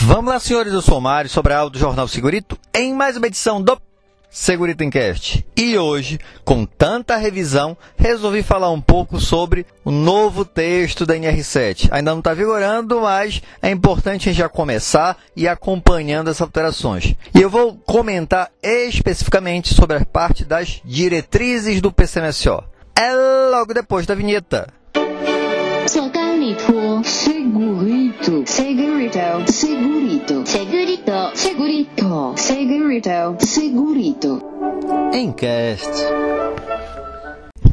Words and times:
Vamos 0.00 0.32
lá, 0.32 0.38
senhores, 0.38 0.72
eu 0.72 0.80
sou 0.80 1.00
Mário 1.00 1.28
Sobral 1.28 1.68
do 1.68 1.78
Jornal 1.78 2.06
Segurito, 2.06 2.56
em 2.72 2.94
mais 2.94 3.16
uma 3.16 3.26
edição 3.26 3.60
do 3.60 3.76
Segurito 4.30 4.84
Encast. 4.84 5.44
E 5.56 5.76
hoje, 5.76 6.20
com 6.44 6.64
tanta 6.64 7.16
revisão, 7.16 7.76
resolvi 7.96 8.44
falar 8.44 8.70
um 8.70 8.80
pouco 8.80 9.18
sobre 9.18 9.66
o 9.84 9.90
novo 9.90 10.44
texto 10.44 11.04
da 11.04 11.16
NR7. 11.16 11.88
Ainda 11.90 12.12
não 12.12 12.20
está 12.20 12.32
vigorando, 12.32 13.00
mas 13.00 13.42
é 13.60 13.70
importante 13.70 14.28
a 14.28 14.32
gente 14.32 14.38
já 14.38 14.48
começar 14.48 15.18
e 15.34 15.48
acompanhando 15.48 16.28
as 16.28 16.40
alterações. 16.40 17.16
E 17.34 17.42
eu 17.42 17.50
vou 17.50 17.74
comentar 17.74 18.52
especificamente 18.62 19.74
sobre 19.74 19.96
a 19.96 20.04
parte 20.04 20.44
das 20.44 20.80
diretrizes 20.84 21.80
do 21.80 21.92
PCMSO. 21.92 22.62
É 22.94 23.12
logo 23.50 23.74
depois 23.74 24.06
da 24.06 24.14
vinheta. 24.14 24.77
Segurito, 26.48 27.04
segurito, 27.04 28.44
segurito, 28.46 29.52
segurito, 29.52 30.46
segurito, 30.46 31.32
segurito, 31.34 32.34
segurito, 32.38 33.46
segurito. 33.46 34.42
Encast. 35.12 35.90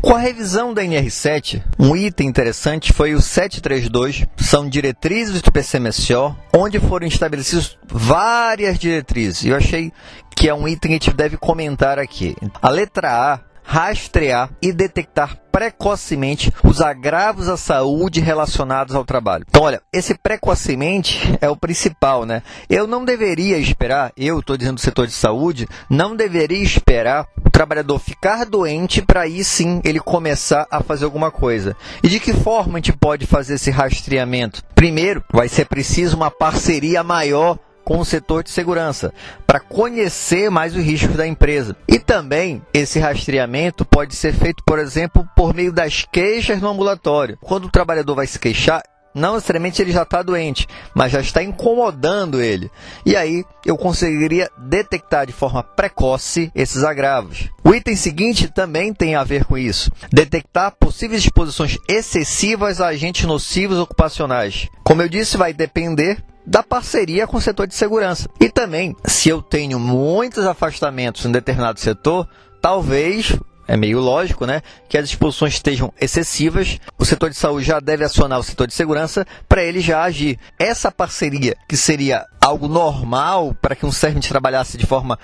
Com 0.02 0.14
a 0.14 0.20
revisão 0.20 0.73
da 0.73 0.84
NR7, 0.84 1.64
um 1.80 1.95
item 1.95 2.27
interessante 2.27 2.91
foi 2.91 3.14
o 3.14 3.22
732, 3.22 4.26
são 4.36 4.67
diretrizes 4.67 5.42
do 5.42 5.53
PCMSO, 5.53 6.36
onde 6.53 6.78
foram 6.78 7.08
estabelecidas 7.08 7.78
várias 7.88 8.78
diretrizes. 8.78 9.45
Eu 9.45 9.55
achei 9.55 9.89
que 10.36 10.50
é 10.50 10.53
um 10.53 10.67
item 10.67 10.89
que 10.89 10.95
a 10.95 11.00
gente 11.00 11.16
deve 11.16 11.38
comentar 11.38 11.98
aqui. 11.98 12.36
A 12.62 12.70
letra 12.70 13.09
A 13.09 13.55
rastrear 13.66 14.52
e 14.62 14.72
detectar 14.72 15.38
precocemente 15.55 16.52
os 16.66 16.82
agravos 16.82 17.48
à 17.48 17.55
saúde 17.55 18.20
relacionados 18.20 18.94
ao 18.94 19.05
trabalho. 19.05 19.45
Então, 19.48 19.64
olha, 19.64 19.81
esse 19.94 20.14
precocemente 20.14 21.18
é 21.40 21.50
o 21.50 21.55
principal, 21.55 22.26
né? 22.26 22.44
Eu 22.70 22.86
não 22.86 23.05
deveria 23.05 23.58
esperar, 23.58 24.12
eu 24.18 24.40
estou 24.40 24.58
dizendo 24.58 24.76
do 24.76 24.81
setor 24.81 25.08
de 25.08 25.14
saúde, 25.14 25.66
não 25.90 26.14
deveria 26.14 26.61
esperar 26.61 27.26
o 27.45 27.50
trabalhador 27.50 28.00
ficar 28.00 28.44
doente 28.44 29.02
para 29.02 29.22
aí 29.22 29.45
sim 29.45 29.80
ele 29.86 30.02
começar 30.02 30.67
a 30.70 30.83
fazer 30.83 31.06
alguma 31.06 31.31
coisa. 31.31 31.73
E 32.03 32.09
de 32.09 32.20
que 32.20 32.33
forma 32.33 32.73
a 32.73 32.78
gente 32.80 32.92
pode 32.92 33.26
fazer 33.26 33.53
esse 33.53 33.72
rastreamento? 33.72 34.61
Primeiro, 34.76 35.23
vai 35.31 35.48
ser 35.48 35.67
preciso 35.67 36.17
uma 36.17 36.30
parceria 36.30 37.02
maior 37.02 37.58
com 37.86 38.00
o 38.00 38.05
setor 38.05 38.44
de 38.44 38.50
segurança, 38.50 39.14
para 39.45 39.59
conhecer 39.59 40.50
mais 40.50 40.75
os 40.75 40.83
riscos 40.83 41.16
da 41.16 41.25
empresa. 41.25 41.78
E 41.88 42.00
também 42.00 42.61
esse 42.73 43.00
rastreamento 43.00 43.86
pode 43.86 44.16
ser 44.16 44.33
feito, 44.33 44.64
por 44.66 44.80
exemplo, 44.80 45.25
por 45.36 45.53
meio 45.53 45.72
das 45.72 46.03
queixas 46.11 46.59
no 46.59 46.67
ambulatório. 46.67 47.38
Quando 47.39 47.66
o 47.66 47.72
trabalhador 47.72 48.16
vai 48.16 48.27
se 48.27 48.39
queixar, 48.39 48.81
não 49.16 49.36
necessariamente 49.36 49.81
ele 49.81 49.94
já 49.94 50.03
está 50.03 50.22
doente, 50.22 50.67
mas 50.94 51.09
já 51.09 51.22
está 51.22 51.42
incomodando 51.42 52.42
ele. 52.42 52.69
E 53.05 53.16
aí 53.16 53.45
eu 53.66 53.77
conseguiria 53.77 54.52
detectar 54.58 55.25
de 55.25 55.31
forma 55.31 55.64
precoce 55.64 56.52
esses 56.53 56.83
agravos. 56.83 57.49
O 57.64 57.73
item 57.73 57.95
seguinte 57.95 58.49
também 58.49 58.94
tem 58.94 59.16
a 59.16 59.23
ver 59.23 59.45
com 59.45 59.58
isso: 59.58 59.89
detectar 60.11 60.75
possíveis 60.77 61.23
exposições 61.23 61.77
excessivas 61.88 62.81
a 62.81 62.88
agentes 62.88 63.25
nocivos 63.25 63.80
ocupacionais. 63.80 64.67
Como 64.83 65.02
eu 65.02 65.08
disse, 65.08 65.38
vai 65.38 65.53
depender 65.53 66.22
da 66.46 66.62
parceria 66.62 67.28
com 67.28 67.38
o 67.38 67.42
setor 67.42 67.68
de 67.68 67.76
segurança. 67.76 68.30
E 68.40 68.50
também, 68.50 68.96
se 69.06 69.30
eu 69.30 69.42
tenho 69.42 69.80
muitos 69.80 70.46
afastamentos 70.46 71.26
em 71.26 71.32
determinado 71.32 71.80
setor, 71.80 72.28
talvez 72.62 73.38
é 73.68 73.76
meio 73.76 74.00
lógico, 74.00 74.46
né, 74.46 74.62
que 74.88 74.98
as 74.98 75.06
expulsões 75.06 75.54
estejam 75.54 75.92
excessivas. 76.00 76.80
O 76.98 77.06
setor 77.06 77.30
de 77.30 77.36
saúde 77.36 77.66
já 77.66 77.80
deve 77.80 78.04
acionar 78.04 78.40
o 78.40 78.44
setor 78.44 78.68
de 78.68 78.73
segurança 78.73 79.26
para 79.50 79.64
ele 79.64 79.82
já 79.82 80.04
agir. 80.04 80.38
Essa 80.60 80.92
parceria, 80.92 81.56
que 81.68 81.76
seria 81.76 82.26
algo 82.40 82.68
normal 82.68 83.56
para 83.60 83.76
que 83.76 83.86
um 83.86 83.92
servente 83.92 84.30
trabalhasse 84.30 84.78
de 84.78 84.86
forma 84.86 85.18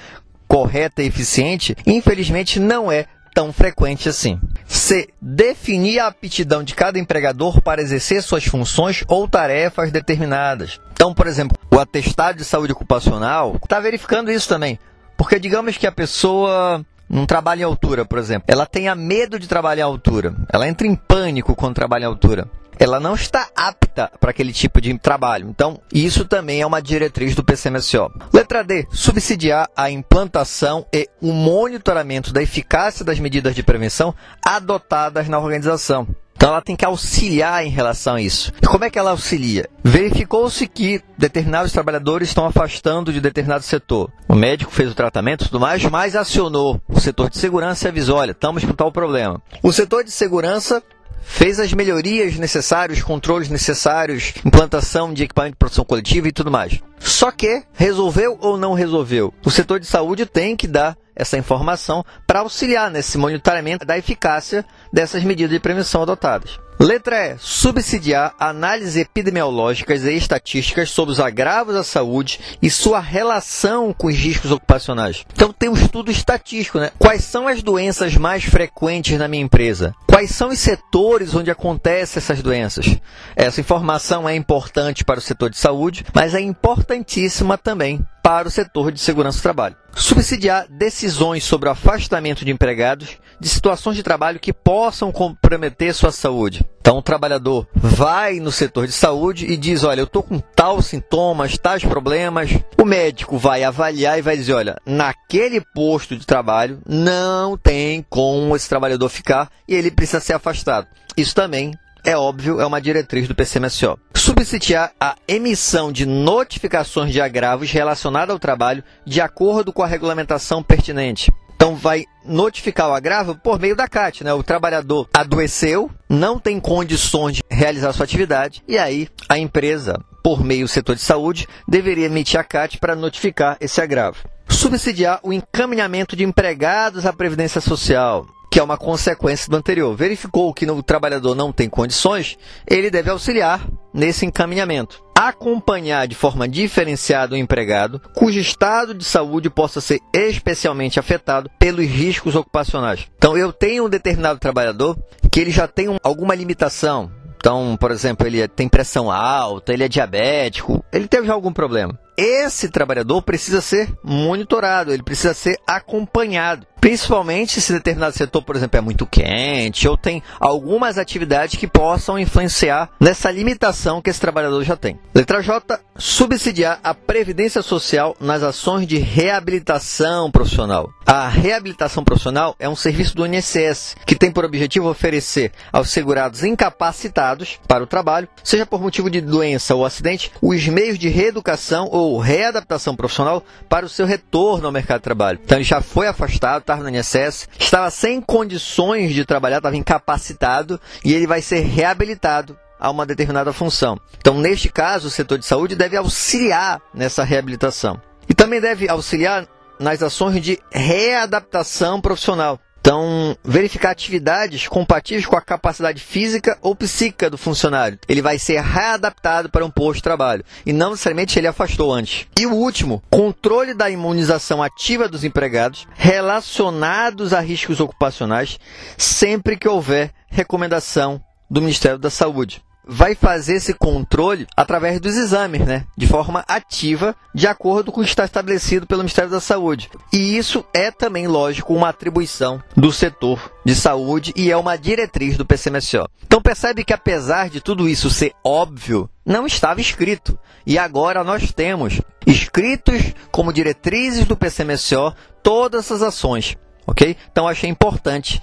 correta 0.48 1.04
e 1.04 1.08
eficiente, 1.08 1.76
infelizmente 1.86 2.60
não 2.60 2.92
é 2.92 3.06
tão 3.34 3.54
frequente 3.54 4.10
assim. 4.10 4.40
C. 4.72 5.10
Definir 5.22 6.00
a 6.00 6.08
aptidão 6.08 6.64
de 6.64 6.74
cada 6.74 6.98
empregador 6.98 7.62
para 7.62 7.82
exercer 7.82 8.24
suas 8.24 8.46
funções 8.46 9.04
ou 9.08 9.28
tarefas 9.28 9.92
determinadas. 9.92 10.80
Então, 10.94 11.14
por 11.14 11.28
exemplo, 11.28 11.58
o 11.70 11.78
atestado 11.78 12.38
de 12.38 12.46
saúde 12.46 12.72
ocupacional 12.72 13.58
está 13.62 13.82
verificando 13.82 14.32
isso 14.32 14.48
também. 14.48 14.80
Porque 15.18 15.38
digamos 15.38 15.78
que 15.78 15.86
a 15.86 15.92
pessoa 15.92 16.86
não 17.12 17.26
trabalha 17.26 17.62
em 17.62 17.66
altura, 17.66 18.06
por 18.06 18.18
exemplo, 18.18 18.46
ela 18.48 18.66
tenha 18.66 18.96
medo 18.96 19.38
de 19.38 19.48
trabalhar 19.48 19.84
em 19.84 19.86
altura, 19.86 20.34
ela 20.52 20.68
entra 20.68 20.88
em 20.88 20.96
pânico 20.96 21.56
quando 21.56 21.76
trabalha 21.76 22.04
em 22.04 22.08
altura 22.08 22.48
ela 22.82 23.00
não 23.00 23.14
está 23.14 23.48
apta 23.56 24.10
para 24.20 24.32
aquele 24.32 24.52
tipo 24.52 24.82
de 24.82 24.98
trabalho. 24.98 25.48
Então, 25.48 25.80
isso 25.94 26.26
também 26.26 26.62
é 26.62 26.66
uma 26.66 26.82
diretriz 26.82 27.36
do 27.36 27.44
PCMSO. 27.44 28.12
Letra 28.34 28.64
D. 28.64 28.88
Subsidiar 28.92 29.70
a 29.78 29.92
implantação 29.92 30.84
e 30.92 31.08
o 31.22 31.32
monitoramento 31.32 32.34
da 32.34 32.42
eficácia 32.42 33.06
das 33.06 33.20
medidas 33.20 33.54
de 33.54 33.62
prevenção 33.62 34.16
adotadas 34.44 35.30
na 35.30 35.38
organização. 35.38 36.08
Então 36.42 36.50
ela 36.50 36.62
tem 36.64 36.76
que 36.76 36.84
auxiliar 36.84 37.64
em 37.64 37.70
relação 37.70 38.16
a 38.16 38.22
isso. 38.22 38.52
Como 38.66 38.84
é 38.84 38.90
que 38.90 38.98
ela 38.98 39.12
auxilia? 39.12 39.70
Verificou-se 39.84 40.68
que 40.68 41.00
determinados 41.16 41.72
trabalhadores 41.72 42.30
estão 42.30 42.48
afastando 42.48 43.14
de 43.14 43.22
determinado 43.22 43.64
setor. 43.64 44.12
O 44.28 44.34
médico 44.34 44.72
fez 44.72 44.90
o 44.90 44.96
tratamento 44.96 45.44
e 45.44 45.48
tudo 45.48 45.60
mais, 45.60 45.86
mas 45.86 46.16
acionou 46.16 46.82
o 46.90 47.00
setor 47.00 47.30
de 47.30 47.38
segurança 47.38 47.86
e 47.86 47.90
avisou: 47.90 48.18
olha, 48.18 48.32
estamos 48.32 48.66
com 48.66 48.74
tal 48.74 48.92
problema. 48.92 49.40
O 49.62 49.72
setor 49.72 50.04
de 50.04 50.10
segurança 50.10 50.82
fez 51.22 51.60
as 51.60 51.74
melhorias 51.74 52.36
necessárias, 52.38 53.04
controles 53.04 53.48
necessários, 53.48 54.34
implantação 54.44 55.14
de 55.14 55.22
equipamento 55.22 55.54
de 55.54 55.60
proteção 55.60 55.86
coletiva 55.86 56.28
e 56.28 56.32
tudo 56.32 56.50
mais. 56.50 56.80
Só 56.98 57.30
que 57.30 57.62
resolveu 57.74 58.40
ou 58.42 58.58
não 58.58 58.74
resolveu? 58.74 59.32
O 59.46 59.52
setor 59.52 59.80
de 59.80 59.86
saúde 59.86 60.26
tem 60.26 60.56
que 60.56 60.68
dar 60.68 60.98
essa 61.22 61.38
informação 61.38 62.04
para 62.26 62.40
auxiliar 62.40 62.90
nesse 62.90 63.16
monitoramento 63.16 63.86
da 63.86 63.96
eficácia 63.96 64.66
dessas 64.92 65.24
medidas 65.24 65.52
de 65.52 65.60
prevenção 65.60 66.02
adotadas. 66.02 66.60
Letra 66.80 67.28
E. 67.28 67.38
Subsidiar 67.38 68.34
análises 68.40 68.98
epidemiológicas 68.98 70.04
e 70.04 70.16
estatísticas 70.16 70.90
sobre 70.90 71.12
os 71.12 71.20
agravos 71.20 71.76
à 71.76 71.84
saúde 71.84 72.40
e 72.60 72.72
sua 72.72 73.00
relação 73.00 73.94
com 73.94 74.08
os 74.08 74.16
riscos 74.16 74.52
ocupacionais. 74.52 75.24
Então 75.32 75.54
tem 75.54 75.70
um 75.70 75.76
estudo 75.76 76.10
estatístico, 76.10 76.80
né? 76.80 76.90
Quais 76.98 77.24
são 77.24 77.48
as 77.48 77.62
doenças 77.62 78.18
mais 78.18 78.46
frequentes 78.46 79.20
na 79.20 79.28
minha 79.28 79.44
empresa? 79.44 79.94
Quais 80.08 80.32
são 80.32 80.50
os 80.50 80.58
setores 80.58 81.36
onde 81.36 81.52
acontecem 81.52 82.20
essas 82.20 82.42
doenças? 82.42 82.98
Essa 83.36 83.62
informação 83.62 84.28
é 84.28 84.36
importante 84.36 85.06
para 85.06 85.20
o 85.20 85.22
setor 85.22 85.52
de 85.52 85.60
saúde, 85.60 86.04
mas 86.16 86.34
é 86.34 86.40
importantíssima 86.40 87.60
também 87.60 88.04
para 88.32 88.48
o 88.48 88.52
setor 88.52 88.94
de 88.94 89.00
segurança 89.02 89.40
do 89.40 89.42
trabalho. 89.42 89.76
Subsidiar 89.94 90.66
decisões 90.70 91.44
sobre 91.44 91.68
o 91.68 91.72
afastamento 91.74 92.46
de 92.46 92.52
empregados 92.52 93.18
de 93.42 93.50
situações 93.50 93.98
de 93.98 94.04
trabalho 94.04 94.40
que 94.40 94.54
possam 94.54 95.12
comprometer 95.12 95.94
sua 95.94 96.14
saúde. 96.14 96.64
Então, 96.80 96.98
o 96.98 97.02
trabalhador 97.02 97.68
vai 97.76 98.40
no 98.40 98.50
setor 98.50 98.88
de 98.88 98.94
saúde 98.94 99.48
e 99.52 99.58
diz: 99.58 99.84
Olha, 99.84 100.00
eu 100.00 100.06
estou 100.06 100.24
com 100.24 100.40
tal 100.40 100.82
sintomas, 100.82 101.58
tais 101.58 101.84
problemas. 101.84 102.52
O 102.82 102.86
médico 102.86 103.38
vai 103.38 103.66
avaliar 103.66 104.18
e 104.18 104.22
vai 104.22 104.38
dizer: 104.38 104.54
Olha, 104.54 104.78
naquele 104.86 105.60
posto 105.60 106.16
de 106.16 106.26
trabalho 106.26 106.80
não 106.88 107.58
tem 107.58 108.06
como 108.10 108.56
esse 108.56 108.70
trabalhador 108.70 109.10
ficar 109.10 109.50
e 109.68 109.76
ele 109.76 109.92
precisa 109.92 110.22
ser 110.22 110.34
afastado. 110.34 110.88
Isso 111.18 111.36
também 111.36 111.74
é 112.04 112.18
óbvio, 112.18 112.60
é 112.60 112.66
uma 112.66 112.82
diretriz 112.82 113.28
do 113.28 113.36
PCMSO. 113.36 113.98
Subsidiar 114.16 114.92
a 115.00 115.16
emissão 115.28 115.92
de 115.92 116.06
notificações 116.06 117.12
de 117.12 117.22
agravos 117.22 117.72
relacionados 117.72 118.34
ao 118.34 118.40
trabalho 118.40 118.84
de 119.06 119.22
acordo 119.22 119.72
com 119.72 119.84
a 119.84 119.88
regulamentação 119.88 120.64
pertinente. 120.64 121.32
Então 121.56 121.76
vai 121.76 122.06
notificar 122.26 122.90
o 122.90 122.94
agravo 122.94 123.36
por 123.36 123.60
meio 123.60 123.76
da 123.76 123.88
CAT, 123.88 124.24
né? 124.24 124.34
O 124.34 124.42
trabalhador 124.42 125.08
adoeceu, 125.14 125.92
não 126.10 126.40
tem 126.40 126.60
condições 126.60 127.36
de 127.36 127.44
realizar 127.52 127.94
sua 127.94 128.04
atividade 128.04 128.64
e 128.68 128.80
aí 128.80 129.08
a 129.30 129.38
empresa, 129.38 129.96
por 130.24 130.44
meio 130.44 130.66
do 130.66 130.68
setor 130.68 130.96
de 130.96 131.02
saúde, 131.02 131.48
deveria 131.68 132.08
emitir 132.08 132.40
a 132.40 132.44
CAT 132.44 132.80
para 132.80 132.96
notificar 132.96 133.58
esse 133.62 133.80
agravo. 133.80 134.18
Subsidiar 134.50 135.20
o 135.22 135.32
encaminhamento 135.32 136.16
de 136.16 136.24
empregados 136.24 137.06
à 137.06 137.14
previdência 137.14 137.62
social 137.62 138.26
que 138.52 138.60
é 138.60 138.64
uma 138.64 138.78
consequência 138.78 139.50
do 139.50 139.56
anterior. 139.56 139.96
Verificou 139.96 140.54
que 140.54 140.70
o 140.70 140.84
trabalhador 140.84 141.34
não 141.34 141.54
tem 141.54 141.70
condições, 141.70 142.38
ele 142.70 142.92
deve 142.92 143.10
auxiliar 143.10 143.66
nesse 143.94 144.26
encaminhamento. 144.26 145.02
Acompanhar 145.18 146.06
de 146.08 146.16
forma 146.16 146.48
diferenciada 146.48 147.36
o 147.36 147.38
empregado 147.38 148.02
cujo 148.14 148.40
estado 148.40 148.94
de 148.94 149.06
saúde 149.06 149.50
possa 149.50 149.80
ser 149.80 150.00
especialmente 150.14 151.00
afetado 151.00 151.50
pelos 151.58 151.86
riscos 151.86 152.36
ocupacionais. 152.36 153.08
Então, 153.18 153.38
eu 153.38 153.54
tenho 153.54 153.86
um 153.86 153.90
determinado 153.90 154.40
trabalhador 154.40 154.98
que 155.32 155.40
ele 155.40 155.52
já 155.52 155.68
tem 155.68 155.88
alguma 156.04 156.36
limitação, 156.36 157.10
então, 157.42 157.76
por 157.76 157.90
exemplo, 157.90 158.28
ele 158.28 158.48
tem 158.48 158.70
pressão 158.70 159.10
alta, 159.10 159.74
ele 159.74 159.84
é 159.84 159.88
diabético, 159.88 160.86
ele 160.94 161.08
teve 161.08 161.32
algum 161.32 161.52
problema. 161.52 161.98
Esse 162.16 162.70
trabalhador 162.70 163.24
precisa 163.24 163.62
ser 163.62 163.92
monitorado, 164.04 164.94
ele 164.94 165.02
precisa 165.02 165.34
ser 165.34 165.58
acompanhado. 165.66 166.68
Principalmente 166.82 167.62
se 167.62 167.72
determinado 167.72 168.18
setor, 168.18 168.42
por 168.42 168.56
exemplo, 168.56 168.80
é 168.80 168.82
muito 168.82 169.06
quente 169.06 169.88
ou 169.88 169.96
tem 169.96 170.24
algumas 170.40 170.98
atividades 170.98 171.56
que 171.56 171.68
possam 171.68 172.18
influenciar 172.18 172.90
nessa 173.00 173.30
limitação 173.30 174.02
que 174.02 174.10
esse 174.10 174.20
trabalhador 174.20 174.64
já 174.64 174.76
tem. 174.76 175.00
Letra 175.14 175.44
J. 175.44 175.80
Subsidiar 175.96 176.80
a 176.84 176.96
previdência 176.96 177.62
social 177.62 178.16
nas 178.20 178.42
ações 178.42 178.88
de 178.88 178.98
reabilitação 178.98 180.32
profissional. 180.32 180.90
A 181.06 181.28
reabilitação 181.28 182.04
profissional 182.04 182.56
é 182.58 182.68
um 182.68 182.76
serviço 182.76 183.16
do 183.16 183.28
INSS 183.28 183.96
que 184.04 184.16
tem 184.16 184.32
por 184.32 184.44
objetivo 184.44 184.90
oferecer 184.90 185.52
aos 185.72 185.92
segurados 185.92 186.44
incapacitados 186.44 187.60
para 187.68 187.84
o 187.84 187.88
trabalho, 187.88 188.28
seja 188.44 188.66
por 188.66 188.82
motivo 188.82 189.10
de 189.10 189.22
doença 189.22 189.76
ou 189.76 189.86
acidente, 189.86 190.32
os 190.42 190.68
meios 190.68 190.98
de 190.98 191.10
reeducação 191.10 191.88
ou 191.92 192.18
readaptação 192.18 192.96
profissional 192.96 193.44
para 193.70 193.86
o 193.86 193.90
seu 193.90 194.08
retorno 194.08 194.66
ao 194.66 194.72
mercado 194.72 195.00
de 195.00 195.04
trabalho. 195.04 195.40
Então 195.44 195.58
ele 195.58 195.66
já 195.66 195.82
foi 195.82 196.08
afastado, 196.08 196.64
estava 196.72 196.90
no 196.90 196.96
INSS, 196.96 197.50
estava 197.60 197.90
sem 197.90 198.22
condições 198.22 199.14
de 199.14 199.26
trabalhar, 199.26 199.58
estava 199.58 199.76
incapacitado 199.76 200.80
e 201.04 201.14
ele 201.14 201.28
vai 201.28 201.42
ser 201.42 201.60
reabilitado 201.60 202.58
a 202.80 202.90
uma 202.90 203.06
determinada 203.06 203.54
função. 203.54 204.00
Então, 204.18 204.40
neste 204.40 204.70
caso, 204.70 205.08
o 205.08 205.12
setor 205.12 205.38
de 205.38 205.46
saúde 205.46 205.76
deve 205.76 205.98
auxiliar 205.98 206.82
nessa 206.94 207.24
reabilitação. 207.24 208.02
E 208.28 208.34
também 208.34 208.60
deve 208.60 208.90
auxiliar 208.90 209.48
nas 209.80 210.02
ações 210.02 210.42
de 210.42 210.60
readaptação 210.72 212.00
profissional. 212.00 212.60
Então, 212.82 213.38
verificar 213.44 213.92
atividades 213.92 214.68
compatíveis 214.68 215.28
com 215.28 215.38
a 215.38 215.42
capacidade 215.42 216.02
física 216.02 216.58
ou 216.64 216.76
psíquica 216.76 217.30
do 217.30 217.38
funcionário. 217.38 218.00
Ele 218.10 218.24
vai 218.24 218.40
ser 218.40 218.60
readaptado 218.60 219.50
para 219.50 219.64
um 219.64 219.70
posto 219.70 219.98
de 219.98 220.04
trabalho 220.04 220.44
e 220.66 220.74
não 220.74 220.90
necessariamente 220.90 221.38
ele 221.38 221.48
afastou 221.48 221.94
antes. 221.94 222.26
E 222.40 222.48
o 222.48 222.54
último, 222.54 223.04
controle 223.10 223.76
da 223.76 223.90
imunização 223.90 224.64
ativa 224.64 225.08
dos 225.08 225.24
empregados 225.24 225.88
relacionados 225.94 227.34
a 227.34 227.40
riscos 227.40 227.80
ocupacionais 227.80 228.60
sempre 228.98 229.56
que 229.56 229.68
houver 229.68 230.12
recomendação 230.28 231.22
do 231.50 231.62
Ministério 231.62 232.00
da 232.00 232.10
Saúde 232.10 232.64
vai 232.86 233.16
fazer 233.16 233.56
esse 233.56 233.74
controle 233.74 234.48
através 234.56 235.00
dos 235.00 235.16
exames, 235.16 235.66
né? 235.66 235.86
De 235.96 236.08
forma 236.08 236.44
ativa, 236.48 237.16
de 237.34 237.48
acordo 237.48 237.92
com 237.92 238.02
o 238.02 238.04
que 238.04 238.10
está 238.10 238.26
estabelecido 238.26 238.88
pelo 238.88 239.02
Ministério 239.02 239.30
da 239.30 239.40
Saúde. 239.40 239.90
E 240.12 240.38
isso 240.38 240.66
é 240.74 240.92
também, 240.92 241.28
lógico, 241.28 241.74
uma 241.74 241.90
atribuição 241.90 242.62
do 242.76 242.92
setor 242.92 243.52
de 243.64 243.76
saúde 243.76 244.34
e 244.36 244.52
é 244.52 244.58
uma 244.58 244.78
diretriz 244.78 245.38
do 245.38 245.46
PCMSO. 245.46 246.08
Então 246.26 246.42
percebe 246.42 246.84
que 246.84 246.94
apesar 246.94 247.50
de 247.50 247.62
tudo 247.62 247.88
isso 247.88 248.10
ser 248.10 248.34
óbvio, 248.44 249.10
não 249.26 249.46
estava 249.46 249.80
escrito. 249.80 250.38
E 250.66 250.78
agora 250.78 251.24
nós 251.24 251.52
temos 251.52 252.02
escritos 252.26 253.14
como 253.32 253.54
diretrizes 253.54 254.26
do 254.26 254.38
PCMSO 254.38 255.14
todas 255.44 255.86
essas 255.86 256.02
ações. 256.02 256.58
Ok? 256.86 257.16
Então 257.32 257.48
achei 257.48 257.70
importante 257.70 258.42